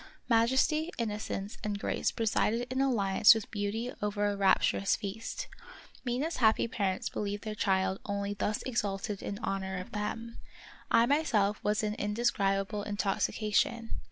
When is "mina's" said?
6.03-6.37